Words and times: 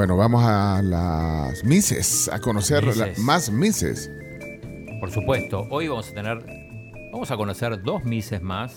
Bueno, 0.00 0.16
vamos 0.16 0.42
a 0.46 0.80
las 0.80 1.62
Mises, 1.62 2.30
a 2.32 2.38
conocer 2.38 2.84
la- 2.96 3.10
más 3.18 3.50
Mises. 3.52 4.10
Por 4.98 5.10
supuesto, 5.10 5.66
hoy 5.68 5.88
vamos 5.88 6.08
a 6.08 6.14
tener, 6.14 6.38
vamos 7.12 7.30
a 7.30 7.36
conocer 7.36 7.82
dos 7.82 8.02
Mises 8.04 8.40
más. 8.40 8.74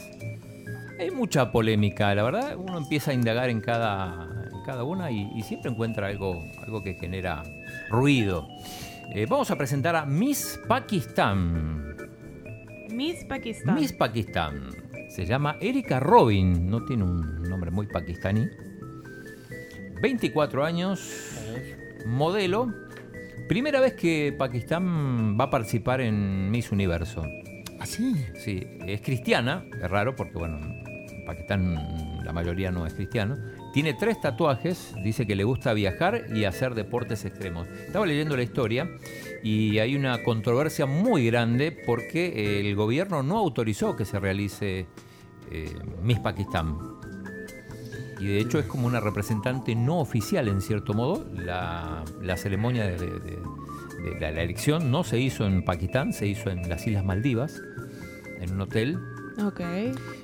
Hay 0.99 1.12
mucha 1.12 1.49
polémica, 1.54 2.13
la 2.13 2.23
verdad, 2.23 2.57
uno 2.57 2.77
empieza 2.77 3.12
a 3.12 3.13
indagar 3.13 3.49
en 3.49 3.62
cada, 3.62 4.27
en 4.52 4.63
cada 4.66 4.84
una 4.84 5.12
y, 5.12 5.31
y 5.34 5.44
siempre 5.44 5.71
encuentra 5.71 6.07
algo, 6.07 6.44
algo 6.62 6.84
que 6.84 6.95
genera 6.95 7.41
ruido. 7.90 8.45
Eh, 9.16 9.26
vamos 9.26 9.49
a 9.49 9.55
presentar 9.55 9.95
a 9.95 10.05
Miss 10.05 10.59
Pakistán. 10.67 11.95
Miss 12.91 13.23
Pakistán. 13.23 13.76
Miss 13.76 13.94
Pakistán. 13.94 14.71
Se 15.08 15.26
llama 15.26 15.55
Erika 15.62 16.02
Robin, 16.02 16.70
no 16.70 16.84
tiene 16.84 17.05
un 17.05 17.44
nombre 17.44 17.71
muy 17.71 17.88
pakistaní. 17.88 18.45
24 20.03 20.66
años, 20.66 20.99
modelo. 22.05 22.73
Primera 23.48 23.80
vez 23.80 23.94
que 23.94 24.35
Pakistán 24.38 25.39
va 25.39 25.45
a 25.45 25.49
participar 25.49 26.02
en 26.02 26.52
Miss 26.52 26.73
Universo. 26.73 27.23
Así. 27.80 28.13
Sí, 28.35 28.67
es 28.85 28.99
cristiana, 28.99 29.63
es 29.81 29.89
raro 29.89 30.13
porque, 30.13 30.34
bueno, 30.38 30.59
en 30.59 31.23
Pakistán 31.25 32.21
la 32.21 32.34
mayoría 32.34 32.70
no 32.70 32.85
es 32.85 32.95
cristiano. 32.95 33.38
Tiene 33.71 33.94
tres 33.94 34.20
tatuajes, 34.20 34.94
dice 35.05 35.25
que 35.25 35.38
le 35.38 35.45
gusta 35.45 35.73
viajar 35.73 36.25
y 36.35 36.44
hacer 36.44 36.75
deportes 36.75 37.23
extremos. 37.23 37.70
Estaba 37.70 38.05
leyendo 38.05 38.35
la 38.35 38.44
historia 38.44 38.89
y 39.41 39.80
hay 39.80 39.95
una 39.95 40.22
controversia 40.22 40.85
muy 40.85 41.27
grande 41.27 41.72
porque 41.72 42.59
el 42.59 42.75
gobierno 42.75 43.23
no 43.23 43.38
autorizó 43.38 43.95
que 43.95 44.03
se 44.03 44.20
realice 44.20 44.85
eh, 45.49 45.73
Miss 46.02 46.20
Pakistán. 46.20 46.77
Y 48.23 48.27
de 48.27 48.39
hecho 48.39 48.57
es 48.57 48.66
como 48.66 48.88
una 48.88 48.99
representante 49.02 49.75
no 49.75 49.99
oficial 49.99 50.47
en 50.47 50.61
cierto 50.61 50.93
modo. 50.93 51.25
La, 51.35 52.03
la 52.21 52.38
ceremonia 52.38 52.85
de, 52.85 52.97
de- 52.97 53.19
de- 53.19 53.39
de 54.03 54.19
la, 54.19 54.31
la 54.31 54.41
elección 54.43 54.91
no 54.91 55.03
se 55.03 55.19
hizo 55.19 55.45
en 55.45 55.63
Pakistán, 55.66 56.13
se 56.13 56.25
hizo 56.27 56.49
en 56.49 56.67
las 56.69 56.85
Islas 56.88 57.03
Maldivas, 57.05 57.61
en 58.39 58.53
un 58.53 58.61
hotel, 58.61 58.97
Ok. 59.45 59.61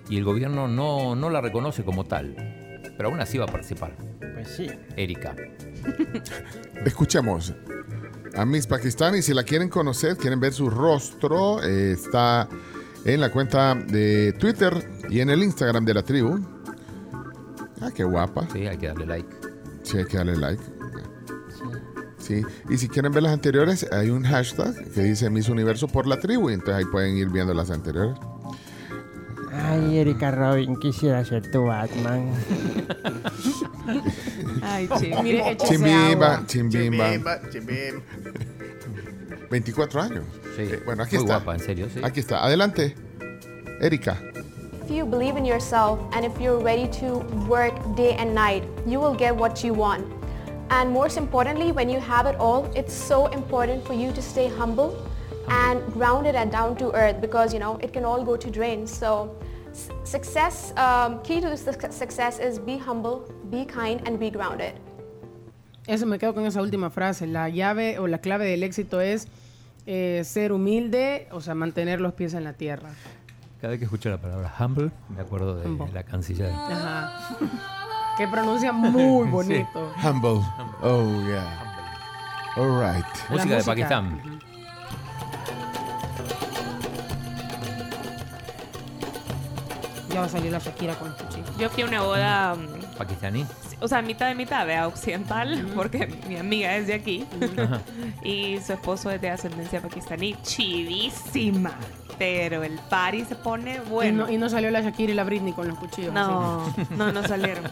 y 0.09 0.17
el 0.17 0.23
gobierno 0.23 0.67
no, 0.67 1.15
no 1.15 1.29
la 1.29 1.41
reconoce 1.41 1.83
como 1.83 2.03
tal. 2.05 2.35
Pero 2.97 3.09
aún 3.09 3.19
así 3.21 3.37
va 3.37 3.45
a 3.45 3.47
participar. 3.47 3.95
Pues 4.33 4.49
sí. 4.49 4.67
Erika. 4.97 5.35
Escuchemos 6.85 7.53
a 8.35 8.45
Miss 8.45 8.67
Pakistán 8.67 9.15
y 9.15 9.21
si 9.21 9.33
la 9.33 9.43
quieren 9.43 9.69
conocer, 9.69 10.15
quieren 10.17 10.39
ver 10.39 10.53
su 10.53 10.69
rostro, 10.69 11.61
eh, 11.63 11.91
está 11.93 12.47
en 13.05 13.21
la 13.21 13.31
cuenta 13.31 13.75
de 13.75 14.33
Twitter 14.39 14.73
y 15.09 15.19
en 15.21 15.29
el 15.29 15.43
Instagram 15.43 15.85
de 15.85 15.93
la 15.93 16.03
tribu. 16.03 16.39
Ah, 17.81 17.89
qué 17.95 18.03
guapa. 18.03 18.47
Sí, 18.51 18.67
hay 18.67 18.77
que 18.77 18.87
darle 18.87 19.05
like. 19.05 19.29
Sí, 19.83 19.97
hay 19.97 20.05
que 20.05 20.17
darle 20.17 20.35
like. 20.37 20.61
Sí, 22.17 22.41
y 22.69 22.77
si 22.77 22.89
quieren 22.89 23.11
ver 23.11 23.23
las 23.23 23.31
anteriores, 23.33 23.87
hay 23.91 24.09
un 24.09 24.23
hashtag 24.23 24.75
que 24.93 25.01
dice 25.01 25.29
Miss 25.29 25.49
Universo 25.49 25.87
por 25.87 26.05
la 26.05 26.19
tribu, 26.19 26.49
y 26.49 26.53
entonces 26.53 26.75
ahí 26.75 26.85
pueden 26.91 27.15
ir 27.17 27.29
viendo 27.29 27.53
las 27.53 27.71
anteriores. 27.71 28.17
Ay, 29.51 29.97
Erika 29.97 30.29
Robin, 30.31 30.75
quisiera 30.77 31.23
ser 31.25 31.49
tu 31.49 31.63
Batman. 31.65 32.29
Ay, 34.61 34.87
sí. 34.99 35.11
Mire, 35.23 35.57
Chimbimba, 35.57 36.45
chimbimba. 36.45 37.09
Chimbimba, 37.11 37.49
chimbim. 37.49 38.01
24 39.49 40.01
años. 40.01 40.23
Sí, 40.55 40.63
Eh, 40.63 40.81
bueno, 40.85 41.03
aquí 41.03 41.15
muy 41.15 41.23
está. 41.25 41.37
guapa, 41.37 41.53
en 41.55 41.59
serio, 41.61 41.87
sí. 41.91 41.99
Aquí 42.03 42.19
está. 42.19 42.43
Adelante. 42.43 42.93
Erika. 43.81 44.21
If 44.89 44.95
you 44.95 45.05
believe 45.05 45.37
in 45.37 45.45
yourself 45.45 45.99
and 46.13 46.25
if 46.25 46.41
you're 46.41 46.57
ready 46.57 46.87
to 46.97 47.19
work 47.47 47.75
day 47.95 48.13
and 48.15 48.33
night, 48.33 48.63
you 48.87 48.99
will 48.99 49.13
get 49.13 49.35
what 49.35 49.63
you 49.63 49.71
want. 49.71 50.03
And 50.71 50.91
most 50.91 51.15
importantly, 51.15 51.71
when 51.71 51.91
you 51.91 51.99
have 51.99 52.25
it 52.25 52.35
all, 52.37 52.65
it's 52.75 52.91
so 52.91 53.27
important 53.27 53.85
for 53.85 53.93
you 53.93 54.11
to 54.11 54.19
stay 54.19 54.49
humble 54.49 54.97
and 55.47 55.79
grounded 55.93 56.33
and 56.33 56.51
down 56.51 56.75
to 56.77 56.91
earth 56.93 57.21
because 57.21 57.53
you 57.53 57.59
know 57.59 57.77
it 57.83 57.93
can 57.93 58.03
all 58.03 58.23
go 58.23 58.35
to 58.35 58.49
drain. 58.49 58.87
So 58.87 59.37
success, 60.05 60.73
um, 60.75 61.21
key 61.21 61.39
to 61.39 61.55
suc- 61.55 61.93
success 61.93 62.39
is 62.39 62.57
be 62.57 62.79
humble, 62.79 63.31
be 63.51 63.65
kind 63.65 64.01
and 64.07 64.17
be 64.19 64.31
grounded. 64.31 64.73
Eso 65.85 66.07
me 66.07 66.17
quedo 66.17 66.33
con 66.33 66.47
esa 66.47 66.63
última 66.63 66.89
frase. 66.89 67.27
La 67.27 67.47
llave 67.47 67.99
o 67.99 68.07
la 68.07 68.17
clave 68.17 68.47
del 68.47 68.63
éxito 68.63 69.01
es 69.01 69.27
eh, 69.85 70.23
ser 70.25 70.51
humilde, 70.51 71.27
o 71.29 71.41
sea, 71.41 71.53
mantener 71.53 72.01
los 72.01 72.13
pies 72.13 72.33
en 72.33 72.43
la 72.43 72.53
tierra. 72.53 72.89
Cada 73.61 73.71
vez 73.71 73.79
que 73.79 73.85
escucho 73.85 74.09
la 74.09 74.17
palabra 74.17 74.53
humble, 74.59 74.89
me 75.09 75.21
acuerdo 75.21 75.55
de 75.57 75.67
Humble. 75.67 75.91
la 75.93 76.03
canciller. 76.03 76.51
Ajá. 76.51 77.11
que 78.17 78.27
pronuncia 78.27 78.71
muy 78.71 79.27
bonito. 79.29 79.93
Humble. 80.01 80.41
Oh, 80.81 81.03
yeah. 81.27 81.65
All 82.55 82.79
right. 82.79 83.05
Música 83.29 83.57
de. 83.57 83.63
Pakistán. 83.63 84.39
Ya 90.09 90.21
va 90.21 90.25
a 90.25 90.29
salir 90.29 90.51
la 90.51 90.59
Shakira 90.59 90.95
con 90.95 91.15
Chuchi. 91.15 91.43
Yo 91.59 91.69
fui 91.69 91.83
a 91.83 91.85
una 91.85 92.01
boda, 92.01 92.55
mm, 92.55 92.78
Pakistaní. 92.99 93.45
o 93.79 93.87
sea, 93.87 94.01
mitad 94.01 94.27
de 94.27 94.35
mitad, 94.35 94.67
vea, 94.67 94.85
occidental, 94.85 95.71
porque 95.73 96.05
mi 96.27 96.37
amiga 96.37 96.75
es 96.75 96.85
de 96.87 96.93
aquí. 96.93 97.25
y 98.23 98.59
su 98.59 98.73
esposo 98.73 99.09
es 99.09 99.21
de 99.21 99.29
ascendencia 99.29 99.81
pakistaní. 99.81 100.35
Chivísima. 100.43 101.71
Pero 102.17 102.63
el 102.63 102.77
party 102.89 103.23
se 103.23 103.35
pone 103.35 103.75
Y, 103.75 103.89
bueno. 103.89 104.25
no, 104.25 104.31
y 104.31 104.37
no 104.37 104.49
salió 104.49 104.69
la 104.69 104.81
Shakira 104.81 105.13
y 105.13 105.15
la 105.15 105.23
Britney 105.23 105.53
con 105.53 105.69
los 105.69 105.77
cuchillos. 105.79 106.13
No, 106.13 106.75
no, 106.97 107.11
no 107.13 107.25
salieron. 107.25 107.63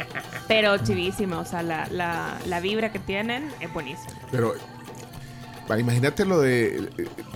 Pero 0.48 0.78
chivísima, 0.78 1.40
o 1.40 1.44
sea, 1.44 1.62
la, 1.62 1.88
la, 1.90 2.38
la 2.46 2.60
vibra 2.60 2.92
que 2.92 3.00
tienen 3.00 3.50
es 3.60 3.72
buenísima. 3.72 4.14
Pero 4.30 4.54
imagínate 5.76 6.24
lo 6.24 6.40
de 6.40 6.88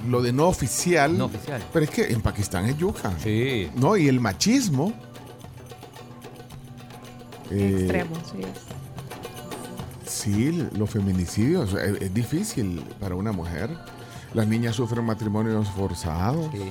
lo 0.07 0.23
de 0.23 0.33
no 0.33 0.47
oficial. 0.47 1.19
No 1.19 1.25
oficial. 1.25 1.61
Pero 1.73 1.85
es 1.85 1.91
que 1.91 2.05
en 2.13 2.21
Pakistán 2.21 2.67
es 2.67 2.79
yuca. 2.79 3.13
Sí. 3.19 3.69
No, 3.75 3.97
y 3.97 4.07
el 4.07 4.21
machismo. 4.21 4.93
Eh, 7.51 7.77
Extremo, 7.81 8.15
sí. 8.31 8.43
Sí, 10.07 10.69
los 10.77 10.91
feminicidios. 10.91 11.73
Es, 11.75 12.03
es 12.03 12.15
difícil 12.15 12.83
para 12.99 13.15
una 13.15 13.33
mujer. 13.33 13.71
Las 14.35 14.47
niñas 14.47 14.77
sufren 14.77 15.05
matrimonios 15.05 15.69
forzados. 15.71 16.51
Sí. 16.53 16.71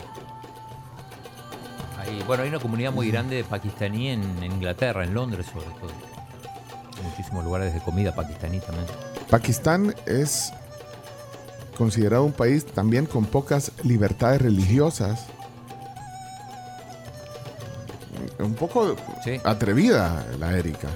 Hay, 2.00 2.23
bueno, 2.23 2.44
hay 2.44 2.50
una 2.50 2.59
comunidad 2.59 2.91
muy 2.94 3.12
grande 3.12 3.35
de 3.38 3.44
pakistaní 3.44 4.09
en, 4.09 4.22
en 4.44 4.51
Inglaterra, 4.51 5.03
en 5.03 5.13
Londres 5.13 5.45
sobre 5.47 5.66
todo. 5.79 5.91
Muchísimos 7.03 7.44
lugares 7.44 7.73
de 7.73 7.79
comida 7.81 8.13
pakistaní 8.13 8.59
también. 8.59 8.85
Pakistán 9.29 9.95
es 10.06 10.51
considerado 11.78 12.23
un 12.25 12.34
país 12.34 12.66
también 12.66 13.06
con 13.06 13.25
pocas 13.25 13.72
libertades 13.84 14.41
religiosas. 14.41 15.28
Un 18.40 18.53
poco 18.56 18.96
Sí. 19.24 19.40
atrevida 19.44 20.25
la 20.40 20.57
Erika. 20.57 20.88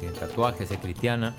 Tiene 0.00 0.14
tatuajes, 0.16 0.70
es 0.70 0.78
cristiana. 0.78 1.34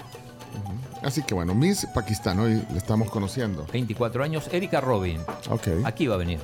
Así 1.03 1.21
que 1.23 1.33
bueno, 1.35 1.53
Miss 1.53 1.87
Pakistán 1.93 2.39
hoy 2.39 2.63
le 2.71 2.77
estamos 2.77 3.09
conociendo. 3.09 3.65
24 3.71 4.23
años, 4.23 4.49
Erika 4.51 4.81
Robin. 4.81 5.19
Ok. 5.49 5.67
Aquí 5.85 6.07
va 6.07 6.15
a 6.15 6.17
venir. 6.17 6.39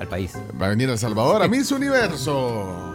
Al 0.00 0.08
país. 0.08 0.32
Va 0.60 0.66
a 0.66 0.68
venir 0.70 0.88
a 0.88 0.92
El 0.92 0.98
Salvador 0.98 1.42
a 1.42 1.48
Miss 1.48 1.70
Universo. 1.72 2.94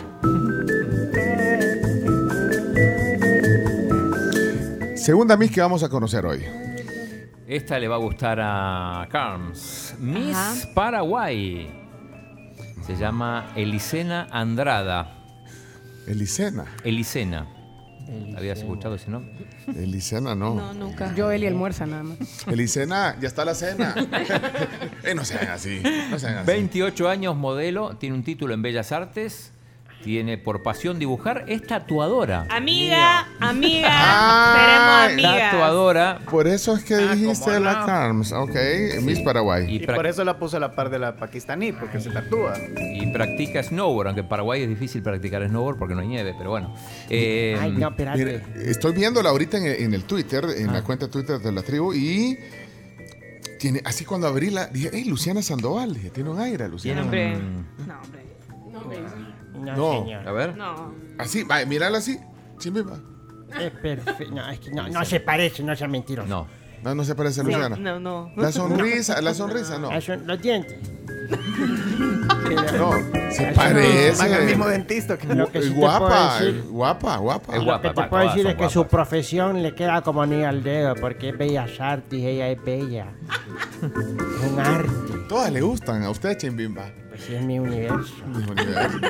Segunda 4.96 5.38
Miss 5.38 5.52
que 5.52 5.62
vamos 5.62 5.84
a 5.84 5.90
conocer 5.90 6.26
hoy. 6.26 6.44
Esta 7.48 7.78
le 7.78 7.88
va 7.88 7.96
a 7.96 8.00
gustar 8.00 8.40
a 8.42 9.08
Carms. 9.12 9.94
Miss 10.00 10.36
Ajá. 10.36 10.56
Paraguay. 10.74 11.85
Se 12.86 12.96
llama 12.96 13.52
Elisena 13.56 14.28
Andrada. 14.30 15.12
Elisena. 16.08 16.66
Elisena. 16.84 17.48
¿Habías 18.38 18.60
escuchado 18.60 18.94
ese 18.94 19.10
nombre? 19.10 19.34
Elisena 19.76 20.36
no. 20.36 20.54
No, 20.54 20.74
nunca. 20.76 21.14
Yo, 21.16 21.32
él 21.32 21.44
y 21.44 21.48
almuerza 21.48 21.88
nada 21.88 22.04
más. 22.04 22.20
Elisena, 22.48 23.18
ya 23.20 23.28
está 23.28 23.44
la 23.44 23.56
cena. 23.56 23.96
Eh, 25.04 25.14
no 25.14 25.24
sean 25.24 25.50
así. 25.50 25.82
No 26.10 26.18
sean 26.18 26.38
así. 26.38 26.48
28 26.48 27.10
años, 27.10 27.36
modelo, 27.36 27.96
tiene 27.98 28.16
un 28.16 28.24
título 28.24 28.56
en 28.56 28.64
Bellas 28.64 28.92
Artes, 28.92 29.52
tiene 30.06 30.38
por 30.38 30.62
pasión 30.62 31.00
dibujar, 31.00 31.46
es 31.48 31.66
tatuadora. 31.66 32.46
Amiga, 32.52 33.28
amiga, 33.40 33.90
Ay, 33.92 35.10
seremos 35.10 35.12
amigas. 35.34 35.52
Tatuadora 35.52 36.20
Por 36.30 36.48
eso 36.48 36.76
es 36.76 36.84
que 36.84 36.94
Ah, 36.94 37.16
dijiste 37.16 37.46
¿cómo 37.46 37.60
la 37.60 37.80
no? 37.80 37.86
Carms. 37.88 38.32
Ok, 38.32 38.56
Miss 39.02 39.20
Paraguay. 39.22 39.66
y, 39.68 39.80
por 39.86 40.06
eso 40.06 40.24
la 40.24 40.38
puse 40.38 40.58
a 40.58 40.60
la 40.60 40.76
par 40.76 40.92
de 40.92 41.00
la 41.00 41.16
pakistaní, 41.16 41.72
porque 41.72 42.00
se 42.00 42.12
tatúa. 42.12 42.54
y 42.94 43.08
practica 43.12 43.64
snowboard, 43.64 44.10
aunque 44.10 44.22
en 44.22 44.30
Paraguay 44.30 44.62
es 44.62 44.70
difícil 44.70 45.02
practicar 45.02 45.44
snowboard 45.48 45.80
porque 45.80 45.96
no 45.96 46.02
hay 46.02 46.08
nieve, 46.08 46.36
pero 46.38 46.52
bueno. 46.52 46.76
Eh, 47.10 47.58
Ay, 47.60 47.72
no, 47.72 47.88
espérate. 47.90 48.18
Mire, 48.20 48.44
estoy 48.70 48.94
viéndola 48.94 49.32
ahorita 49.32 49.58
en, 49.58 49.66
en 49.66 49.94
el 49.96 50.04
Twitter, 50.04 50.46
en 50.56 50.72
la 50.72 50.84
cuenta 50.84 51.08
de 51.08 51.12
Twitter 51.12 51.40
de 51.40 51.52
la 51.52 51.64
tribu, 51.64 51.94
y 51.96 52.38
tiene, 53.60 53.82
así 53.86 54.06
cuando 54.06 54.28
abrí 54.28 54.52
la, 54.52 54.68
dije, 54.68 54.92
hey, 54.94 55.06
Luciana 55.06 55.42
Sandoval, 55.42 55.96
dije, 55.96 56.12
tiene 56.12 56.30
un 56.30 56.40
aire, 56.40 56.70
Luciana. 56.70 57.02
Hombre, 57.02 57.36
Mm. 57.36 57.88
no, 57.88 58.02
hombre. 58.04 58.26
No, 59.60 59.76
No. 59.76 60.04
señor. 60.04 60.28
A 60.28 60.32
ver. 60.32 60.56
No. 60.58 60.94
Así, 61.18 61.44
va, 61.44 61.64
mírala 61.66 61.98
así. 62.00 62.20
Sí, 62.60 62.72
me 62.72 62.82
va. 62.82 62.98
Es 63.60 63.72
perfecto. 63.72 64.34
No, 64.34 64.50
es 64.50 64.60
que 64.60 64.72
no, 64.72 64.88
no 64.90 65.06
se 65.06 65.20
parece, 65.20 65.64
no 65.64 65.76
sea 65.76 65.88
mentiroso. 65.88 66.28
No. 66.28 66.48
No, 66.84 66.94
no 66.94 67.04
se 67.04 67.16
parece 67.16 67.42
a 67.42 67.44
Luciana. 67.44 67.76
No, 67.78 68.00
no. 68.00 68.32
La 68.38 68.52
sonrisa, 68.52 69.20
la 69.22 69.34
sonrisa, 69.34 69.80
no. 69.80 69.90
Son 70.02 70.28
los 70.28 70.40
dientes. 70.42 70.78
No, 72.78 72.92
se 73.32 73.52
Van 73.54 73.76
al 73.78 74.46
mismo 74.46 74.66
parece. 74.66 74.78
dentista. 74.78 75.18
Que... 75.18 75.28
Lo 75.34 75.52
que 75.52 75.62
sí 75.64 75.70
te 75.70 75.76
guapa, 75.76 76.08
puedo 76.08 76.52
decir- 76.52 76.64
guapa, 76.70 77.18
guapa. 77.18 77.54
Es 77.54 77.60
Lo 77.60 77.66
guapa, 77.66 77.82
que 77.82 78.02
te 78.02 78.08
puedo 78.08 78.24
decir 78.24 78.42
son 78.44 78.52
es 78.52 78.58
que 78.58 78.70
su 78.70 78.80
guapas. 78.80 78.92
profesión 78.92 79.64
le 79.64 79.74
queda 79.74 80.02
como 80.02 80.22
anillo 80.22 80.48
al 80.48 80.62
dedo, 80.64 80.94
porque 80.96 81.30
es 81.30 81.38
bellas 81.38 81.72
artes, 81.80 82.20
ella 82.24 82.50
es 82.50 82.64
bella. 82.64 83.08
Es 83.82 84.52
un 84.52 84.60
arte. 84.60 84.90
Todas 85.28 85.52
le 85.52 85.62
gustan 85.62 86.04
a 86.04 86.10
usted, 86.12 86.38
Chimbimba. 86.38 86.86
Pues 87.16 87.30
es 87.30 87.42
mi 87.46 87.60
universo. 87.60 88.14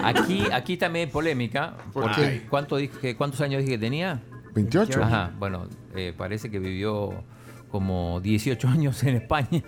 Aquí, 0.04 0.44
aquí 0.54 0.78
también 0.78 1.08
hay 1.08 1.12
polémica. 1.14 1.74
¿Por 1.92 2.04
porque 2.04 2.22
qué? 2.22 2.48
¿cuánto 2.50 2.78
dije, 2.78 3.16
¿Cuántos 3.16 3.42
años 3.42 3.62
dije 3.62 3.74
que 3.74 3.80
tenía? 3.80 4.22
28. 4.54 5.04
Ajá, 5.04 5.32
bueno, 5.40 5.68
eh, 5.96 6.14
parece 6.16 6.50
que 6.50 6.60
vivió 6.60 7.24
como 7.70 8.22
18 8.22 8.68
años 8.68 9.04
en 9.04 9.16
España. 9.18 9.64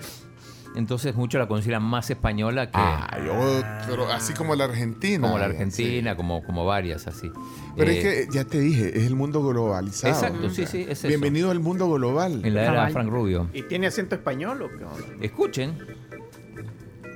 Entonces 0.75 1.15
muchos 1.15 1.39
la 1.39 1.47
consideran 1.47 1.81
más 1.81 2.09
española 2.11 2.67
que 2.67 2.73
Ay, 2.77 3.27
otro, 3.29 4.11
así 4.11 4.33
como 4.33 4.53
la 4.55 4.65
Argentina. 4.65 5.27
como 5.27 5.39
la 5.39 5.45
Sí. 5.47 5.51
Argentina, 5.51 6.15
como, 6.15 6.43
como 6.43 6.65
varias 6.65 7.07
así. 7.07 7.31
Pero 7.75 7.89
Eh, 7.89 7.97
es 7.97 8.03
que 8.27 8.31
ya 8.31 8.43
te 8.45 8.59
dije, 8.59 8.95
es 8.97 9.07
el 9.07 9.15
mundo 9.15 9.43
globalizado. 9.45 10.13
Exacto, 10.13 10.49
sí, 10.51 10.67
sí, 10.67 10.83
es 10.87 10.99
eso. 10.99 11.07
Bienvenido 11.07 11.49
al 11.49 11.59
mundo 11.59 11.91
global. 11.91 12.41
En 12.45 12.53
la 12.53 12.61
era 12.63 12.73
Cabal. 12.75 12.91
Frank 12.93 13.09
Rubio. 13.09 13.49
¿Y 13.53 13.63
tiene 13.63 13.87
acento 13.87 14.13
español 14.15 14.61
o 14.61 14.69
qué? 14.69 15.25
Escuchen. 15.25 15.77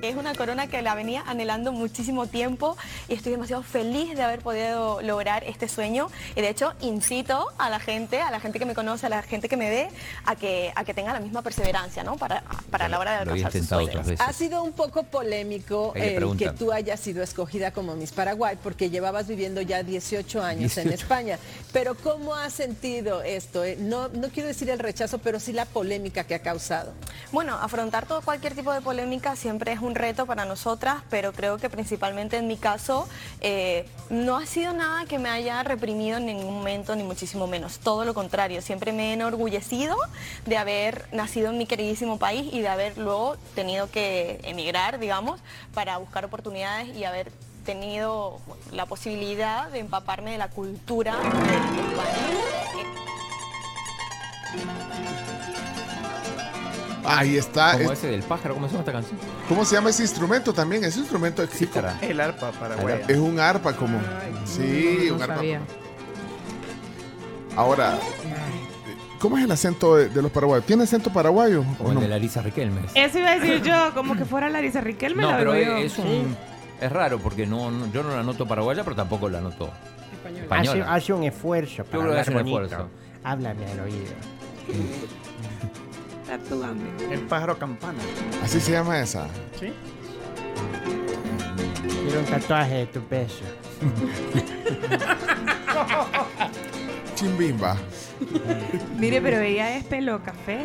Es 0.02 0.16
una 0.16 0.34
corona 0.34 0.66
que 0.66 0.82
la 0.82 0.96
venía 0.96 1.22
anhelando 1.28 1.70
muchísimo 1.70 2.26
tiempo 2.26 2.76
y 3.08 3.14
estoy 3.14 3.30
demasiado 3.30 3.62
feliz 3.62 4.16
de 4.16 4.22
haber 4.22 4.40
podido 4.40 5.00
lograr 5.00 5.44
este 5.44 5.68
sueño. 5.68 6.08
Y 6.34 6.40
de 6.40 6.48
hecho, 6.48 6.74
incito 6.80 7.46
a 7.56 7.70
la 7.70 7.78
gente, 7.78 8.20
a 8.20 8.32
la 8.32 8.40
gente 8.40 8.58
que 8.58 8.64
me 8.64 8.74
conoce, 8.74 9.06
a 9.06 9.08
la 9.08 9.22
gente 9.22 9.48
que 9.48 9.56
me 9.56 9.70
ve, 9.70 9.88
a 10.26 10.34
que, 10.34 10.72
a 10.74 10.84
que 10.84 10.92
tenga 10.92 11.12
la 11.12 11.20
misma 11.20 11.42
perseverancia, 11.42 12.02
¿no? 12.02 12.16
Para, 12.16 12.42
para 12.68 12.88
la 12.88 12.98
hora 12.98 13.12
de 13.12 13.18
alcanzar 13.18 13.52
sus 13.52 13.60
intentado 13.60 13.80
sueños. 13.82 13.94
otras 14.00 14.06
veces. 14.08 14.26
Ha 14.26 14.32
sido 14.32 14.64
un 14.64 14.72
poco 14.72 15.04
polémico 15.04 15.92
el 15.94 16.36
que 16.36 16.50
tú 16.50 16.72
hayas 16.72 16.98
sido 16.98 17.22
escogida 17.22 17.70
como 17.70 17.94
Miss 17.94 18.10
Paraguay 18.10 18.58
porque 18.60 18.90
llevabas 18.90 19.28
viviendo 19.28 19.60
ya 19.60 19.84
18 19.84 20.42
años 20.42 20.76
en 20.78 20.88
18. 20.88 20.94
España. 21.02 21.38
Pero 21.72 21.94
¿cómo 21.94 22.34
has 22.34 22.52
sentido 22.52 23.22
esto? 23.22 23.62
eh? 23.64 23.76
No, 23.78 24.08
no 24.08 24.30
quiero 24.30 24.48
decir 24.48 24.68
el 24.68 24.80
rechazo, 24.80 25.18
pero 25.18 25.38
sí 25.38 25.52
la 25.52 25.64
polémica 25.64 26.24
que 26.24 26.34
ha 26.34 26.40
causado. 26.40 26.92
Bueno, 27.30 27.54
afrontar 27.56 28.06
todo 28.06 28.20
cualquier 28.20 28.54
tipo 28.54 28.72
de 28.72 28.80
polémica 28.80 29.36
siempre 29.36 29.72
es 29.72 29.80
un 29.80 29.91
reto 29.94 30.26
para 30.26 30.44
nosotras, 30.44 31.02
pero 31.10 31.32
creo 31.32 31.58
que 31.58 31.70
principalmente 31.70 32.36
en 32.36 32.46
mi 32.46 32.56
caso 32.56 33.08
eh, 33.40 33.88
no 34.10 34.36
ha 34.36 34.46
sido 34.46 34.72
nada 34.72 35.04
que 35.06 35.18
me 35.18 35.28
haya 35.28 35.62
reprimido 35.62 36.18
en 36.18 36.26
ningún 36.26 36.54
momento, 36.54 36.94
ni 36.96 37.02
muchísimo 37.02 37.46
menos. 37.46 37.78
Todo 37.78 38.04
lo 38.04 38.14
contrario, 38.14 38.62
siempre 38.62 38.92
me 38.92 39.10
he 39.10 39.12
enorgullecido 39.14 39.96
de 40.46 40.56
haber 40.56 41.06
nacido 41.12 41.50
en 41.50 41.58
mi 41.58 41.66
queridísimo 41.66 42.18
país 42.18 42.52
y 42.52 42.60
de 42.60 42.68
haber 42.68 42.98
luego 42.98 43.36
tenido 43.54 43.90
que 43.90 44.40
emigrar, 44.44 44.98
digamos, 44.98 45.40
para 45.74 45.98
buscar 45.98 46.24
oportunidades 46.24 46.96
y 46.96 47.04
haber 47.04 47.32
tenido 47.64 48.40
la 48.72 48.86
posibilidad 48.86 49.68
de 49.70 49.78
empaparme 49.78 50.32
de 50.32 50.38
la 50.38 50.48
cultura 50.48 51.16
de 51.16 51.56
España. 51.56 52.61
Ahí 57.04 57.36
está. 57.36 57.72
Como 57.78 57.92
Es- 57.92 57.98
ese 57.98 58.08
del 58.08 58.22
pájaro, 58.22 58.54
¿cómo 58.54 58.66
se 58.68 58.72
llama 58.72 58.80
esta 58.82 58.92
canción? 58.92 59.18
¿Cómo 59.48 59.64
se 59.64 59.74
llama 59.74 59.90
ese 59.90 60.02
instrumento 60.02 60.52
también? 60.52 60.84
Ese 60.84 61.00
instrumento 61.00 61.42
es, 61.42 61.50
Cítara. 61.50 61.98
El 62.00 62.20
arpa 62.20 62.50
paraguaya. 62.52 63.00
es 63.08 63.16
un 63.18 63.38
arpa 63.40 63.72
como. 63.74 63.98
Sí, 64.44 65.06
no 65.08 65.16
un 65.16 65.22
arpa. 65.22 65.34
sabía. 65.36 65.60
Ahora, 67.56 67.98
¿cómo 69.18 69.36
es 69.36 69.44
el 69.44 69.50
acento 69.52 69.96
de, 69.96 70.08
de 70.08 70.22
los 70.22 70.30
paraguayos? 70.30 70.64
¿Tiene 70.64 70.84
acento 70.84 71.12
paraguayo 71.12 71.64
o 71.80 71.88
el 71.88 71.94
no? 71.94 72.00
de 72.00 72.08
Larisa 72.08 72.40
Riquelme. 72.40 72.80
Eso 72.94 73.18
iba 73.18 73.30
a 73.32 73.38
decir 73.38 73.62
yo, 73.62 73.92
como 73.94 74.16
que 74.16 74.24
fuera 74.24 74.48
Larisa 74.48 74.80
Riquelme. 74.80 75.22
No, 75.22 75.32
la 75.32 75.38
pero 75.38 75.52
veo 75.52 75.78
yo. 75.78 75.84
es, 75.84 75.92
es 75.92 75.98
un... 75.98 76.36
Es 76.80 76.90
raro 76.90 77.18
porque 77.18 77.46
no, 77.46 77.70
no- 77.70 77.92
yo 77.92 78.02
no 78.02 78.10
la 78.16 78.22
noto 78.22 78.46
paraguaya, 78.46 78.82
pero 78.84 78.96
tampoco 78.96 79.28
la 79.28 79.40
noto 79.40 79.70
española. 80.40 80.92
hace 80.92 81.12
un 81.12 81.22
esfuerzo 81.24 81.84
para 81.84 81.98
creo 82.02 82.12
que 82.14 82.20
hace 82.20 82.30
un 82.30 82.36
bonito. 82.38 82.62
esfuerzo. 82.62 82.88
Háblame 83.22 83.66
al 83.70 83.80
oído. 83.80 84.12
El 87.10 87.20
pájaro 87.20 87.58
campana. 87.58 87.98
Así 88.42 88.58
se 88.58 88.72
llama 88.72 88.98
esa. 89.00 89.26
¿Sí? 89.60 89.70
Quiero 92.04 92.20
un 92.20 92.26
tatuaje 92.26 92.74
de 92.74 92.86
tu 92.86 93.00
peso. 93.02 93.44
Chimbimba. 97.14 97.76
Mire, 98.98 99.20
pero 99.20 99.40
ella 99.40 99.76
es 99.76 99.84
pelo 99.84 100.22
café, 100.22 100.60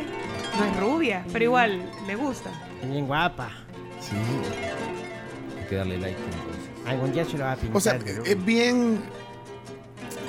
no 0.58 0.66
es 0.66 0.80
rubia, 0.80 1.26
pero 1.34 1.44
igual 1.44 1.82
le 2.06 2.16
gusta. 2.16 2.50
Es 2.82 2.90
bien 2.90 3.06
guapa. 3.06 3.50
Sí. 4.00 4.16
Hay 5.60 5.68
que 5.68 5.76
darle 5.76 5.98
like 5.98 6.18
entonces. 6.18 6.70
Algún 6.86 7.12
día 7.12 7.26
se 7.26 7.38
lo 7.38 7.44
va 7.44 7.52
a 7.52 7.56
pintar. 7.58 7.76
O 7.76 7.80
sea, 7.82 8.00
es 8.26 8.46
bien 8.46 9.02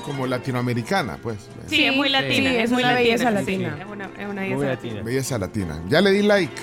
como 0.05 0.27
latinoamericana, 0.27 1.19
pues. 1.23 1.49
Sí, 1.69 1.85
es 1.85 1.95
muy 1.95 2.09
latina. 2.09 2.51
sí, 2.51 2.57
es 2.57 2.71
muy 2.71 2.83
una 2.83 2.93
latina, 2.93 3.11
belleza 3.13 3.31
latina. 3.31 3.77
Es 4.19 4.29
una 4.29 4.43
belleza 4.43 4.67
latina. 4.67 4.69
latina. 4.69 5.03
Belleza 5.03 5.39
latina. 5.39 5.83
Ya 5.89 6.01
le 6.01 6.11
di 6.11 6.23
like. 6.23 6.55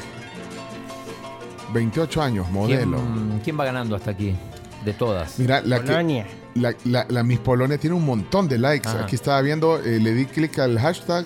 28 1.74 2.22
años, 2.22 2.50
modelo. 2.52 2.98
¿Quién, 2.98 3.40
quién 3.44 3.60
va 3.60 3.66
ganando 3.66 3.96
hasta 3.96 4.12
aquí? 4.12 4.36
De 4.84 4.94
todas. 4.94 5.40
Mira, 5.40 5.62
la 5.62 5.80
que, 5.80 5.88
Polonia. 5.88 6.28
la, 6.54 6.74
la, 6.86 7.06
la 7.10 7.24
Miss 7.24 7.40
Polonia 7.40 7.78
tiene 7.78 7.96
un 7.96 8.06
montón 8.06 8.48
de 8.48 8.57
likes. 8.60 8.88
Ajá. 8.88 9.04
Aquí 9.04 9.16
estaba 9.16 9.42
viendo, 9.42 9.80
eh, 9.80 10.00
le 10.00 10.13
di 10.13 10.25
clic 10.25 10.60
al 10.60 10.78
hashtag 10.80 11.25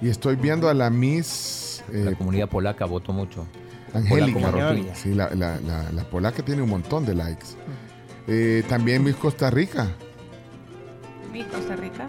y 0.00 0.08
estoy 0.08 0.36
viendo 0.36 0.68
a 0.68 0.74
la 0.74 0.90
Miss 0.90 1.82
eh, 1.92 2.04
La 2.04 2.14
comunidad 2.16 2.48
polaca 2.48 2.86
votó 2.86 3.12
mucho. 3.12 3.46
Angélica. 3.92 4.94
Sí, 4.94 5.14
la, 5.14 5.30
la, 5.34 5.60
la, 5.60 5.92
la 5.92 6.04
polaca 6.04 6.42
tiene 6.42 6.62
un 6.62 6.70
montón 6.70 7.04
de 7.04 7.14
likes. 7.14 7.46
Eh, 8.26 8.64
también 8.68 9.04
Miss 9.04 9.16
Costa 9.16 9.50
Rica. 9.50 9.88
Miss 11.32 11.44
Costa 11.46 11.76
Rica. 11.76 12.06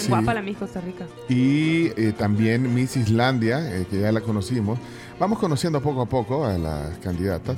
Bien 0.00 0.06
Sí. 0.06 0.08
guapa 0.08 0.34
la 0.34 0.42
Miss 0.42 0.56
Costa 0.58 0.80
Rica. 0.80 1.06
Y 1.28 1.86
eh, 2.00 2.14
también 2.16 2.72
Miss 2.74 2.96
Islandia, 2.96 3.74
eh, 3.76 3.86
que 3.90 4.00
ya 4.00 4.12
la 4.12 4.20
conocimos. 4.20 4.78
Vamos 5.18 5.38
conociendo 5.38 5.80
poco 5.80 6.02
a 6.02 6.06
poco 6.06 6.44
a 6.46 6.56
las 6.58 6.98
candidatas. 6.98 7.56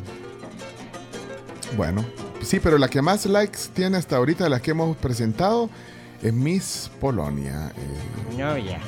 Bueno, 1.76 2.04
sí, 2.42 2.60
pero 2.60 2.76
la 2.78 2.88
que 2.88 3.00
más 3.00 3.24
likes 3.26 3.58
tiene 3.72 3.96
hasta 3.96 4.16
ahorita 4.16 4.44
de 4.44 4.50
las 4.50 4.60
que 4.60 4.72
hemos 4.72 4.96
presentado 4.96 5.70
es 6.22 6.32
Miss 6.32 6.90
Polonia. 7.00 7.72
eh, 7.76 8.36
Novia. 8.36 8.80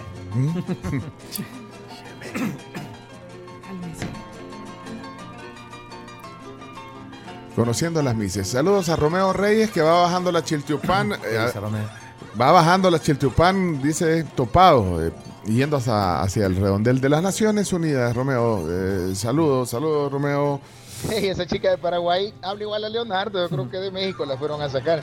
Cálmese. 3.62 4.06
conociendo 7.56 8.00
a 8.00 8.02
las 8.02 8.16
Misses. 8.16 8.48
Saludos 8.48 8.88
a 8.88 8.96
Romeo 8.96 9.32
Reyes 9.32 9.70
que 9.70 9.80
va 9.80 10.02
bajando 10.02 10.32
la 10.32 10.42
Chiltiupan. 10.42 11.12
eh. 11.12 11.16
Va 12.40 12.52
bajando 12.52 12.90
la 12.90 12.98
Chiltiupan, 13.00 13.80
dice 13.82 14.24
topado, 14.34 15.04
eh, 15.04 15.12
yendo 15.46 15.76
hacia, 15.76 16.20
hacia 16.22 16.46
el 16.46 16.56
redondel 16.56 17.00
de 17.00 17.08
las 17.08 17.22
Naciones 17.22 17.72
Unidas. 17.72 18.14
Romeo, 18.14 18.64
eh, 18.68 19.14
saludos, 19.14 19.70
saludos 19.70 20.10
Romeo. 20.12 20.60
Hey, 21.08 21.26
esa 21.28 21.46
chica 21.46 21.70
de 21.70 21.78
Paraguay 21.78 22.32
habla 22.42 22.62
igual 22.62 22.84
a 22.84 22.88
Leonardo, 22.88 23.40
yo 23.42 23.48
creo 23.48 23.70
que 23.70 23.76
de 23.78 23.90
México 23.90 24.24
la 24.24 24.36
fueron 24.38 24.62
a 24.62 24.68
sacar. 24.68 25.02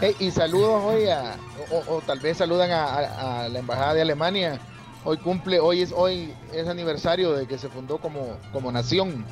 Hey, 0.00 0.14
y 0.18 0.30
saludos 0.30 0.82
hoy 0.84 1.08
a, 1.08 1.36
o, 1.70 1.96
o 1.96 2.00
tal 2.02 2.20
vez 2.20 2.36
saludan 2.38 2.70
a, 2.70 2.84
a- 2.84 3.44
a 3.44 3.48
la 3.48 3.58
embajada 3.58 3.94
de 3.94 4.02
Alemania. 4.02 4.58
Hoy 5.04 5.16
cumple, 5.16 5.60
hoy 5.60 5.80
es 5.80 5.92
hoy 5.96 6.34
es 6.52 6.68
aniversario 6.68 7.32
de 7.32 7.46
que 7.46 7.56
se 7.56 7.68
fundó 7.70 7.98
como, 7.98 8.36
como 8.52 8.70
nación. 8.70 9.24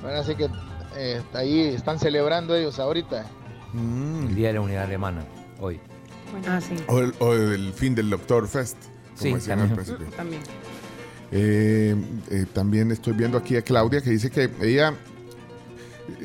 Bueno, 0.00 0.20
así 0.20 0.36
que 0.36 0.48
eh, 0.96 1.20
ahí 1.34 1.60
están 1.74 1.98
celebrando 1.98 2.54
ellos 2.54 2.78
ahorita. 2.78 3.24
Mm. 3.72 4.26
El 4.28 4.34
Día 4.36 4.48
de 4.48 4.54
la 4.54 4.60
Unidad 4.60 4.84
Alemana, 4.84 5.24
hoy. 5.60 5.80
Ah, 6.46 6.60
sí. 6.60 6.74
O 6.88 6.98
el, 7.00 7.14
o 7.18 7.32
el 7.34 7.72
fin 7.72 7.94
del 7.94 8.10
Doctor 8.10 8.46
Fest, 8.48 8.76
como 9.16 9.16
Sí, 9.20 9.32
decían 9.34 9.60
al 9.60 9.74
también. 9.74 10.10
También. 10.16 10.42
Eh, 11.30 11.96
eh, 12.30 12.46
también 12.52 12.90
estoy 12.90 13.14
viendo 13.14 13.38
aquí 13.38 13.56
a 13.56 13.62
Claudia 13.62 14.00
que 14.02 14.10
dice 14.10 14.30
que 14.30 14.50
ella, 14.60 14.94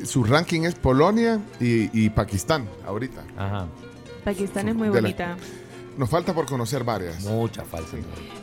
su 0.04 0.22
ranking 0.24 0.62
es 0.62 0.74
Polonia 0.74 1.40
y, 1.60 1.88
y 1.98 2.10
Pakistán 2.10 2.68
ahorita. 2.86 3.22
Ajá. 3.36 3.66
Pakistán 4.24 4.68
es 4.68 4.74
muy 4.74 4.88
De 4.88 4.94
la- 4.94 5.00
bonita. 5.00 5.36
Nos 5.98 6.08
falta 6.08 6.32
por 6.32 6.46
conocer 6.46 6.84
varias. 6.84 7.24
Mucha 7.24 7.64
falsa. 7.64 7.96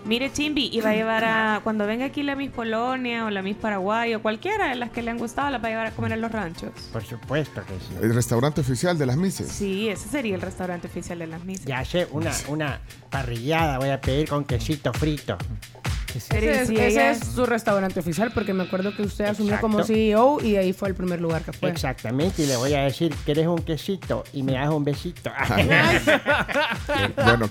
Mire, 0.04 0.30
Chimbi, 0.30 0.70
y 0.74 0.82
va 0.82 0.90
a 0.90 0.94
llevar 0.94 1.24
a. 1.24 1.62
Cuando 1.64 1.88
venga 1.88 2.04
aquí 2.04 2.22
la 2.22 2.36
Miss 2.36 2.52
Polonia 2.52 3.24
o 3.24 3.30
la 3.30 3.42
Miss 3.42 3.56
Paraguay 3.56 4.14
o 4.14 4.22
cualquiera 4.22 4.68
de 4.68 4.76
las 4.76 4.92
que 4.92 5.02
le 5.02 5.12
han 5.12 5.18
gustado, 5.18 5.50
la 5.50 5.60
va 5.60 5.70
a 5.70 5.72
llevar 5.72 5.88
a 5.88 5.92
comer 5.92 6.12
a 6.12 6.18
los 6.18 6.34
ranchos. 6.34 6.72
Por 6.92 7.02
supuesto 7.06 7.62
que 7.66 7.74
sí. 7.80 7.96
El 8.02 8.14
restaurante 8.14 8.60
oficial 8.60 8.98
de 8.98 9.06
las 9.06 9.16
Mises. 9.16 9.48
Sí, 9.48 9.88
ese 9.88 10.10
sería 10.10 10.36
el 10.36 10.42
restaurante 10.42 10.88
oficial 10.88 11.18
de 11.18 11.28
las 11.28 11.46
Misses. 11.46 11.66
Ya 11.66 11.86
sé, 11.86 12.10
una, 12.12 12.34
una 12.50 12.82
parrillada 13.10 13.78
voy 13.78 13.90
a 13.90 14.02
pedir 14.02 14.28
con 14.28 14.44
quesito 14.44 14.92
frito. 14.92 15.38
Ese, 16.16 16.62
es, 16.62 16.70
ese 16.70 17.26
su 17.26 17.46
restaurante 17.46 18.00
oficial 18.00 18.32
porque 18.34 18.54
me 18.54 18.64
acuerdo 18.64 18.96
que 18.96 19.04
usted 19.04 19.26
asumió 19.26 19.54
Exacto. 19.54 19.68
como 19.68 19.84
CEO 19.84 20.40
y 20.42 20.56
ahí 20.56 20.74
fue 20.74 20.90
el 20.90 20.96
primer 20.96 21.22
lugar 21.22 21.44
que 21.44 21.54
fue. 21.54 21.70
Exactamente, 21.70 22.44
y 22.44 22.46
le 22.46 22.56
voy 22.56 22.74
a 22.74 22.84
decir, 22.84 23.14
¿quieres 23.26 23.48
un 23.48 23.60
quesito? 23.60 24.24
Y 24.34 24.44
me 24.44 24.54
das 24.54 24.70
un 24.70 24.84
besito. 24.84 25.32
Bueno, 27.26 27.48